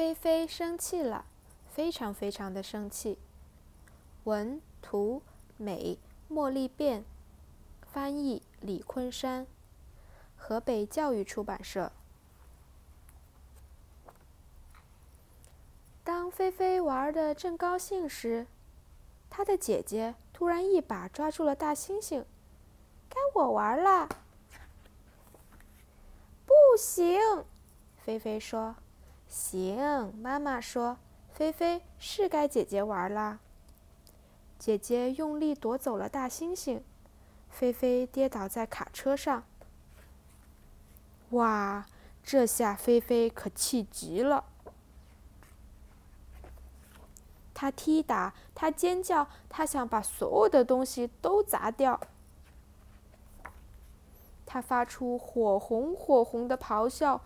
[0.00, 1.26] 菲菲生气了，
[1.68, 3.18] 非常非常的生气。
[4.24, 5.20] 文图
[5.58, 5.98] 美
[6.30, 7.04] 茉莉变，
[7.92, 9.46] 翻译李昆山，
[10.38, 11.92] 河北教育出版社。
[16.02, 18.46] 当菲菲玩的正高兴时，
[19.28, 22.24] 她的姐姐突然一把抓住了大猩猩
[23.10, 24.08] ，“该我玩啦
[26.46, 27.44] ！”“不行！”
[28.02, 28.76] 菲菲说。
[29.30, 30.98] 行，妈妈说
[31.32, 33.38] ：“菲菲是该姐姐玩啦。”
[34.58, 36.80] 姐姐用力夺走了大猩猩，
[37.48, 39.44] 菲菲跌倒在卡车上。
[41.30, 41.86] 哇！
[42.22, 44.44] 这下菲菲可气极了。
[47.54, 51.98] 她踢打，她尖叫，她想把所有的东西都砸掉。
[54.44, 57.20] 她发出火红火红的咆哮，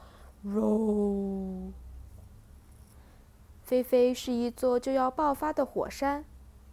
[3.74, 6.24] 菲菲是一座就要爆发的火山，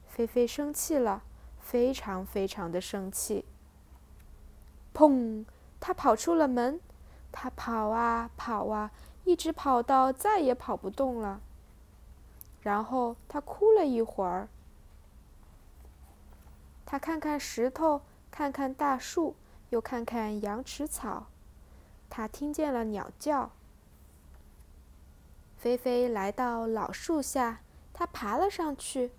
[0.06, 1.24] 菲菲生气了，
[1.60, 3.44] 非常非常的生气。
[4.94, 5.44] 砰！
[5.80, 6.80] 他跑出了门，
[7.32, 8.92] 他跑啊跑啊，
[9.24, 11.42] 一直跑到再也跑不动了。
[12.62, 14.48] 然后他哭了一会儿，
[16.86, 19.36] 他看看石头，看看大树，
[19.72, 21.26] 又看看羊齿草，
[22.12, 23.50] 他听见了鸟叫。
[25.62, 27.60] 菲菲来到老树下，
[27.94, 29.12] 她爬了上去。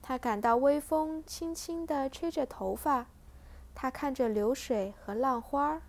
[0.00, 3.04] 她感到微风轻轻地吹着头发，
[3.74, 5.82] 她看着流水和浪花。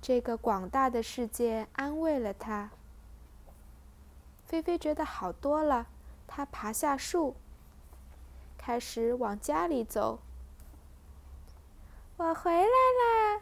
[0.00, 2.70] 这个广大的世界安慰了她。
[4.46, 5.88] 菲菲觉得好多了，
[6.28, 7.34] 她爬下树，
[8.56, 10.20] 开始往家里走。
[12.18, 13.40] 我回来啦！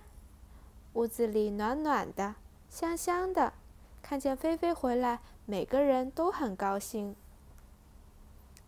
[0.95, 2.37] 屋子里暖暖的。
[2.73, 3.53] 香香的，
[4.01, 7.15] 看见菲菲回来，每个人都很高兴。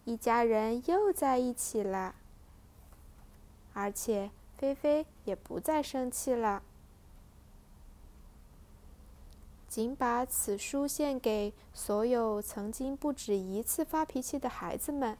[0.04, 2.14] 一家人又在一起了，
[3.72, 6.62] 而且菲菲也不再生气了。
[9.66, 15.16] 仅把此书献给所有曾经不止一次发脾气的孩子们，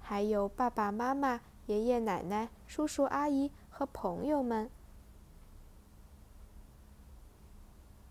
[0.00, 4.70] 还有爸爸妈妈、爷爷奶奶、叔叔阿姨和朋友们。